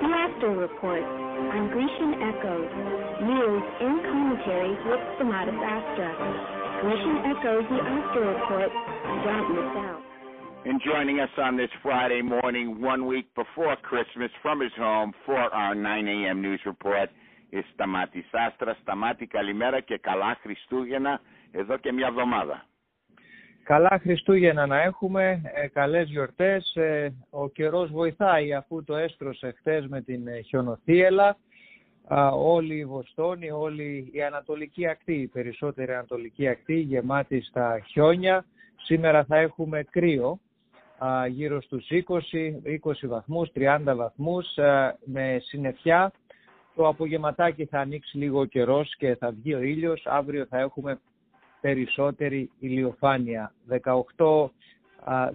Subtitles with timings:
[0.00, 2.70] The After Report on Grecian Echoes,
[3.22, 6.10] news and commentary with Stamatis Astra.
[6.82, 8.70] Grecian Echoes, the After Report.
[9.24, 10.02] Don't miss out.
[10.64, 15.38] And joining us on this Friday morning, one week before Christmas, from his home for
[15.38, 16.42] our 9 a.m.
[16.42, 17.08] news report,
[17.52, 18.76] is Stamatis Astra.
[18.82, 21.20] Σταμάτη, καλημέρα και καλά Χριστούγεννα
[21.52, 22.64] εδώ και μια εβδομάδα.
[23.63, 26.75] Καλά Χριστούγεννα να έχουμε, ε, καλές γιορτές.
[26.75, 31.37] Ε, ο καιρός βοηθάει αφού το έστρωσε χτες με την ε, χιονοθύελα.
[32.33, 38.45] Όλη η Βοστόνη, όλη η Ανατολική Ακτή, η περισσότερη Ανατολική Ακτή γεμάτη στα χιόνια.
[38.75, 40.39] Σήμερα θα έχουμε κρύο,
[41.27, 42.01] γύρω στους 20,
[42.83, 44.47] 20 βαθμούς, 30 βαθμούς
[45.05, 46.11] με συννεφιά.
[46.75, 50.05] Το απογευματάκι θα ανοίξει λίγο ο καιρός και θα βγει ο ήλιος.
[50.05, 50.99] Αύριο θα έχουμε
[51.61, 53.53] περισσότερη ηλιοφάνεια.
[54.17, 54.49] 18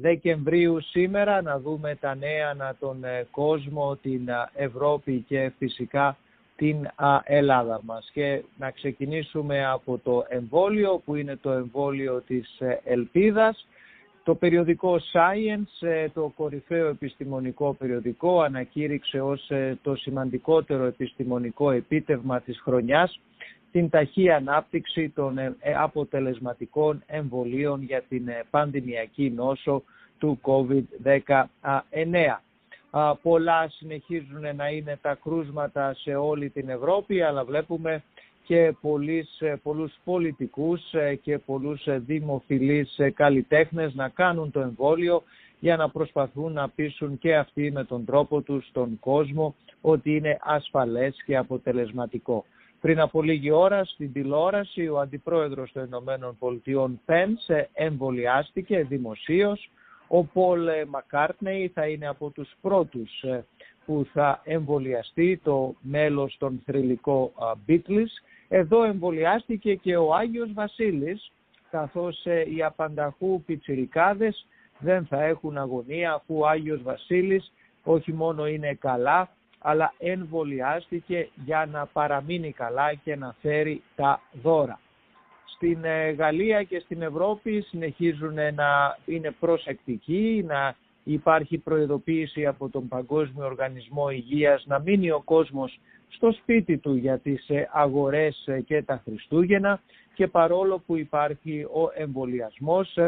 [0.00, 6.16] Δεκεμβρίου σήμερα να δούμε τα νέα ανά τον ε, κόσμο, την Ευρώπη και φυσικά
[6.56, 6.88] την
[7.24, 8.10] Ελλάδα μας.
[8.12, 13.66] Και να ξεκινήσουμε από το εμβόλιο που είναι το εμβόλιο της ε, ελπίδας.
[14.24, 19.50] Το περιοδικό Science, ε, το κορυφαίο επιστημονικό περιοδικό, ανακήρυξε ως
[19.82, 23.20] το σημαντικότερο επιστημονικό επίτευγμα της χρονιάς
[23.74, 29.82] την ταχύ ανάπτυξη των ε, ε, αποτελεσματικών εμβολίων για την ε, πανδημιακή νόσο
[30.18, 31.44] του COVID-19.
[33.22, 38.02] Πολλά συνεχίζουν να είναι τα κρούσματα σε όλη την Ευρώπη, αλλά βλέπουμε
[38.44, 39.28] και πολλούς,
[39.62, 40.80] πολλούς πολιτικούς
[41.22, 45.22] και πολλούς δημοφιλείς καλλιτέχνες να κάνουν το εμβόλιο
[45.60, 50.38] για να προσπαθούν να πείσουν και αυτοί με τον τρόπο τους τον κόσμο ότι είναι
[50.40, 52.44] ασφαλές και αποτελεσματικό.
[52.84, 59.70] Πριν από λίγη ώρα στην τηλεόραση ο Αντιπρόεδρος των Ηνωμένων Πολιτειών Πένς εμβολιάστηκε δημοσίως.
[60.08, 63.44] Ο Πολ Μακάρτνεϊ θα είναι από τους πρώτους ε,
[63.86, 67.32] που θα εμβολιαστεί το μέλος των θρηλυκό
[67.68, 68.10] Beatles.
[68.48, 71.32] Εδώ εμβολιάστηκε και ο Άγιος Βασίλης,
[71.70, 74.46] καθώς ε, οι απανταχού πιτσιρικάδες
[74.78, 77.52] δεν θα έχουν αγωνία αφού ο Άγιος Βασίλης
[77.84, 79.30] όχι μόνο είναι καλά,
[79.66, 84.80] αλλά εμβολιάστηκε για να παραμείνει καλά και να φέρει τα δώρα.
[85.44, 92.88] Στην ε, Γαλλία και στην Ευρώπη συνεχίζουν να είναι προσεκτικοί, να υπάρχει προειδοποίηση από τον
[92.88, 98.60] Παγκόσμιο Οργανισμό Υγείας να μείνει ο κόσμος στο σπίτι του για τις ε, αγορές ε,
[98.60, 99.80] και τα Χριστούγεννα
[100.14, 102.98] και παρόλο που υπάρχει ο εμβολιασμός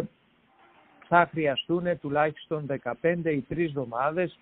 [1.09, 2.93] θα χρειαστούν τουλάχιστον 15
[3.25, 4.39] ή 3 εβδομάδες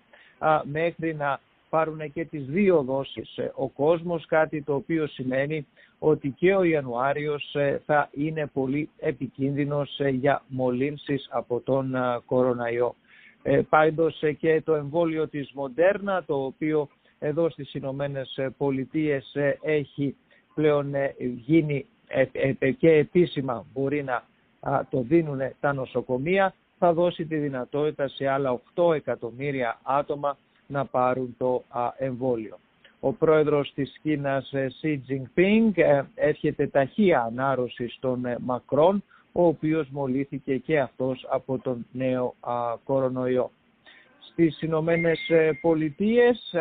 [0.63, 1.39] μέχρι να
[1.75, 5.67] πάρουν και τις δύο δόσεις ε, ο κόσμος, κάτι το οποίο σημαίνει
[5.99, 12.95] ότι και ο Ιανουάριος ε, θα είναι πολύ επικίνδυνος ε, για μολύνσεις από τον κοροναϊό.
[13.69, 16.87] Πάντως και το εμβόλιο της Μοντέρνα, το οποίο
[17.19, 20.15] εδώ στις Ηνωμένες Πολιτείες έχει
[20.53, 20.93] πλέον
[21.45, 21.85] γίνει
[22.77, 24.23] και επίσημα μπορεί να
[24.89, 30.37] το δίνουν τα νοσοκομεία, θα δώσει τη δυνατότητα σε άλλα 8 εκατομμύρια άτομα
[30.67, 31.63] να πάρουν το
[31.97, 32.57] εμβόλιο.
[32.99, 39.87] Ο πρόεδρος της Κίνας Xi Jinping ε, έρχεται ταχεία ανάρρωση στον ε, Μακρόν, ο οποίος
[39.89, 42.35] μολύθηκε και αυτός από τον νέο
[42.83, 43.51] κορονοϊό.
[44.19, 45.19] Στις Ηνωμένες
[45.61, 46.53] Πολιτείες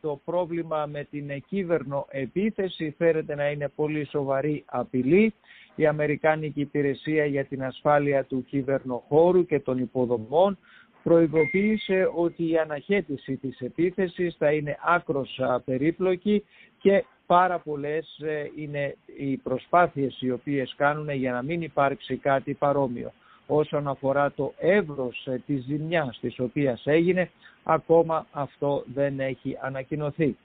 [0.00, 5.34] το πρόβλημα με την κύβερνο επίθεση φέρεται να είναι πολύ σοβαρή απειλή.
[5.74, 10.58] Η Αμερικάνικη Υπηρεσία για την Ασφάλεια του Κυβερνοχώρου και των Υποδομών
[11.06, 16.44] προειδοποίησε ότι η αναχέτηση της επίθεσης θα είναι άκρος περίπλοκη
[16.78, 22.54] και πάρα πολλές ε, είναι οι προσπάθειες οι οποίες κάνουν για να μην υπάρξει κάτι
[22.54, 23.12] παρόμοιο.
[23.46, 27.30] Όσον αφορά το εύρος ε, της ζημιάς της οποίας έγινε,
[27.62, 30.36] ακόμα αυτό δεν έχει ανακοινωθεί.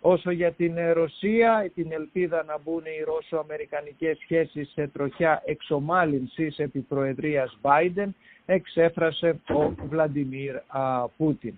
[0.00, 6.58] Όσο για την ε, Ρωσία, την ελπίδα να μπουν οι Ρώσο-Αμερικανικές σχέσεις σε τροχιά εξομάλυνσης
[6.58, 8.08] επί Προεδρίας Biden
[8.46, 10.54] εξέφρασε ο Βλαντιμίρ
[11.16, 11.54] Πούτιν.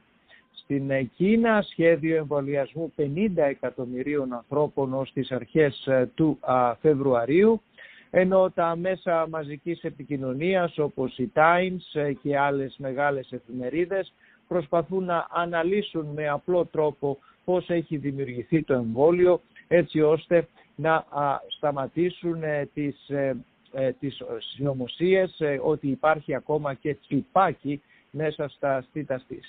[0.52, 3.04] Στην ε, Κίνα σχέδιο εμβολιασμού 50
[3.36, 6.38] εκατομμυρίων ανθρώπων ως τις αρχές ε, του
[6.80, 7.62] Φεβρουαρίου
[8.10, 14.12] ενώ τα μέσα μαζικής επικοινωνίας όπως η Times και άλλες μεγάλες εφημερίδες
[14.48, 17.18] προσπαθούν να αναλύσουν με απλό τρόπο
[17.50, 21.04] πώς έχει δημιουργηθεί το εμβόλιο έτσι ώστε να
[21.48, 23.36] σταματήσουν ε, τις, ε,
[23.72, 28.84] ε, τις συνωμοσίες ότι υπάρχει ακόμα και τσιπάκι μέσα στα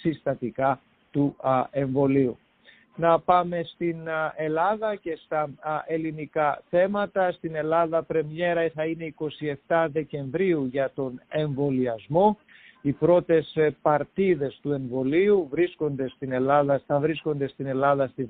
[0.01, 0.79] συστατικά
[1.11, 1.35] του
[1.71, 2.37] εμβολίου.
[2.95, 3.97] Να πάμε στην
[4.35, 5.49] Ελλάδα και στα
[5.87, 7.31] ελληνικά θέματα.
[7.31, 9.13] Στην Ελλάδα πρεμιέρα θα είναι
[9.67, 12.37] 27 Δεκεμβρίου για τον εμβολιασμό
[12.81, 18.29] Οι πρώτες παρτίδες του εμβολίου βρίσκονται στην Ελλάδα, θα βρίσκονται στην Ελλάδα στις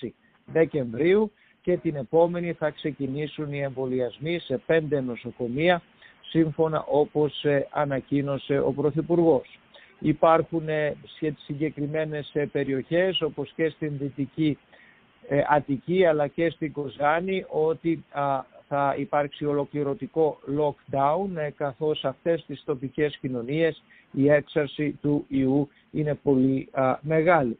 [0.00, 0.08] 26
[0.46, 5.82] Δεκεμβρίου και την επόμενη θα ξεκινήσουν οι εμβολιασμοί σε πέντε νοσοκομεία
[6.28, 9.58] σύμφωνα όπως ανακοίνωσε ο Πρωθυπουργός.
[9.98, 10.66] Υπάρχουν
[11.44, 14.58] συγκεκριμένες περιοχές όπως και στην Δυτική
[15.48, 18.04] Αττική αλλά και στην Κοζάνη ότι
[18.68, 23.82] θα υπάρξει ολοκληρωτικό lockdown ε, καθώς αυτές τις τοπικές κοινωνίες
[24.12, 26.68] η έξαρση του ιού είναι πολύ
[27.00, 27.58] μεγάλη.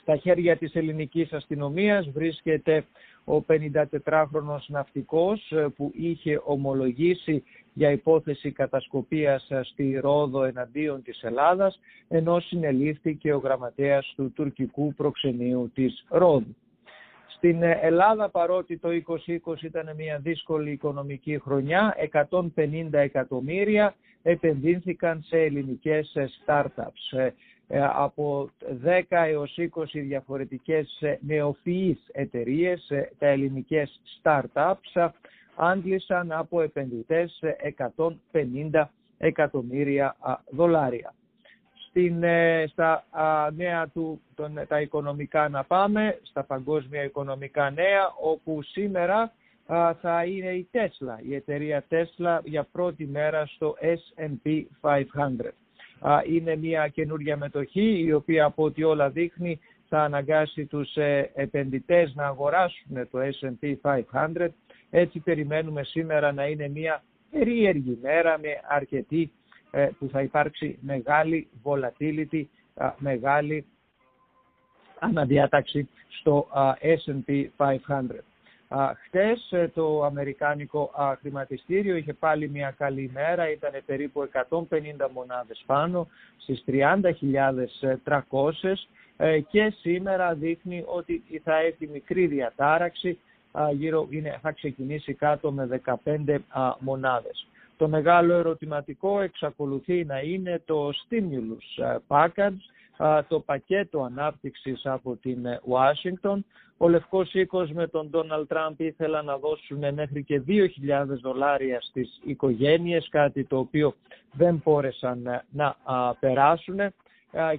[0.00, 2.84] Στα χέρια της ελληνικής αστυνομίας βρίσκεται
[3.24, 7.42] ο 54χρονος ναυτικός ε, που είχε ομολογήσει
[7.72, 14.94] για υπόθεση κατασκοπίας ε, στη Ρόδο εναντίον της Ελλάδας, ενώ συνελήφθηκε ο γραμματέας του τουρκικού
[14.94, 16.54] προξενείου της Ρόδου.
[17.36, 21.94] Στην Ελλάδα παρότι το 2020 ήταν μια δύσκολη οικονομική χρονιά,
[22.30, 26.16] 150 εκατομμύρια επενδύθηκαν σε ελληνικές
[26.46, 27.18] startups.
[27.18, 27.30] Ε,
[27.68, 28.50] ε, από
[28.84, 35.10] 10 έως 20 διαφορετικές ε, νεοφυείς εταιρείες, τα ελληνικές startups,
[35.54, 37.42] άντλησαν από επενδυτές
[38.32, 40.16] 150 εκατομμύρια
[40.50, 41.14] δολάρια
[41.96, 43.04] στην, ε, στα
[43.56, 49.32] νέα του, τον, τα οικονομικά να πάμε, στα παγκόσμια οικονομικά νέα, όπου σήμερα
[50.00, 55.02] θα είναι η Tesla, η εταιρεία Tesla για πρώτη μέρα στο S&P 500.
[56.28, 62.14] είναι μια καινούργια μετοχή η οποία από ό,τι όλα δείχνει θα αναγκάσει τους ε, επενδυτές
[62.14, 63.74] να αγοράσουν το S&P
[64.12, 64.48] 500.
[64.90, 69.45] Έτσι περιμένουμε σήμερα να είναι μια περίεργη μέρα με αρκετή ε,
[69.98, 72.42] που θα υπάρξει μεγάλη volatility,
[72.98, 73.64] μεγάλη
[74.98, 76.48] αναδιάταξη στο
[76.80, 77.74] S&P 500.
[79.06, 80.90] Χτες ε, το Αμερικάνικο
[81.20, 84.66] χρηματιστήριο είχε πάλι μια καλή μέρα, ήταν περίπου 150
[85.12, 86.92] μονάδες πάνω στις 30.300
[89.16, 93.18] ε, και σήμερα δείχνει ότι θα έχει μικρή διατάραξη,
[93.72, 96.38] γύρω, είναι, θα ξεκινήσει κάτω με 15
[96.78, 97.46] μονάδες.
[97.76, 102.58] Το μεγάλο ερωτηματικό εξακολουθεί να είναι το stimulus ε, package,
[102.98, 106.44] ε, το πακέτο ανάπτυξης από την Ουάσιγκτον.
[106.76, 112.20] Ο Λευκός Οίκος με τον Ντόναλτ Τραμπ ήθελαν να δώσουν μέχρι και 2.000 δολάρια στις
[112.24, 113.94] οικογένειες, κάτι το οποίο
[114.32, 115.76] δεν μπόρεσαν ε, να
[116.20, 116.78] περάσουν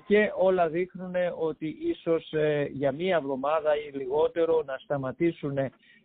[0.08, 2.34] και όλα δείχνουν ότι ίσως
[2.72, 5.58] για μία εβδομάδα ή λιγότερο να σταματήσουν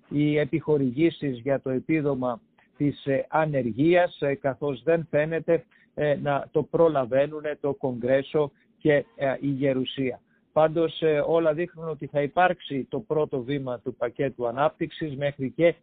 [0.08, 2.41] οι επιχορηγήσεις για το επίδομα
[2.82, 5.64] της ε, ανεργίας ε, καθώς δεν φαίνεται
[5.94, 9.05] ε, να το προλαβαίνουν το Κογκρέσο και
[9.40, 10.20] η Γερουσία.
[10.52, 15.75] Πάντως όλα δείχνουν ότι θα υπάρξει το πρώτο βήμα του πακέτου ανάπτυξης μέχρι και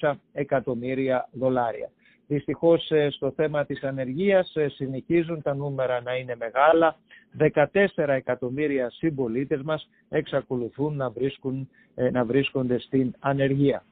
[0.00, 1.90] 900 εκατομμύρια δολάρια.
[2.26, 6.96] Δυστυχώς στο θέμα της ανεργίας συνεχίζουν τα νούμερα να είναι μεγάλα.
[7.38, 11.68] 14 εκατομμύρια συμπολίτες μας εξακολουθούν να, βρίσκουν,
[12.12, 13.84] να βρίσκονται στην ανεργία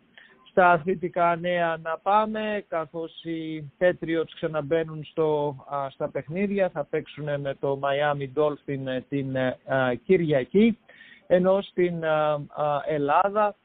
[0.59, 5.57] στα αθλητικά νέα να πάμε, καθώς οι Patriots ξαναμπαίνουν στο,
[5.91, 9.57] στα παιχνίδια, θα παίξουν με το Miami Dolphin ε, την ε,
[10.05, 10.79] Κυριακή,
[11.27, 12.03] ενώ στην
[12.87, 13.57] Ελλάδα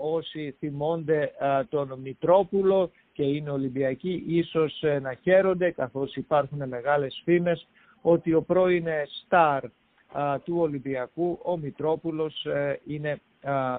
[0.00, 1.32] όσοι θυμώνται
[1.68, 7.68] τον Μητρόπουλο και είναι Ολυμπιακοί ίσως ε, να χαίρονται καθώς υπάρχουν μεγάλες φήμες
[8.02, 8.86] ότι ο πρώην
[9.24, 9.62] στάρ
[10.44, 12.46] του Ολυμπιακού, ο Μητρόπουλος
[12.86, 13.20] είναι,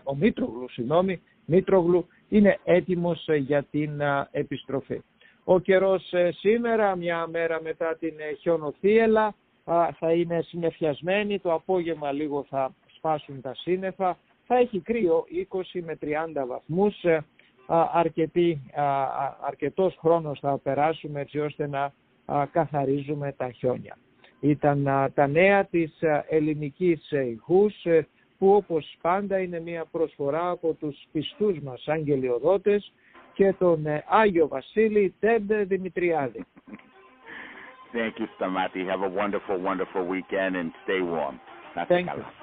[0.03, 5.01] ο Μήτρογλου, συγγνώμη, Μήτρογλου είναι έτοιμος ε, για την ε, επιστροφή.
[5.43, 9.35] Ο καιρός ε, σήμερα, μια μέρα μετά την χιονοθύελα,
[9.99, 15.97] θα είναι συνεφιασμένη, το απόγευμα λίγο θα σπάσουν τα σύννεφα, θα έχει κρύο 20 με
[16.01, 16.07] 30
[16.47, 16.95] βαθμούς,
[17.93, 18.61] αρκετή,
[19.41, 21.93] αρκετός χρόνος θα περάσουμε έτσι ώστε να
[22.51, 23.97] καθαρίζουμε τα χιόνια.
[24.39, 27.85] Ήταν τα νέα της ελληνικής ηχούς
[28.39, 32.91] που όπως πάντα είναι μια προσφορά από τους πιστούς μας αγγελιοδότες
[33.33, 36.45] και τον ε, Άγιο Βασίλη Τέντε Δημητριάδη.
[37.91, 38.85] Thank you, Stamati.
[38.85, 41.39] Have a wonderful, wonderful weekend and stay warm.
[41.87, 42.38] Thank you.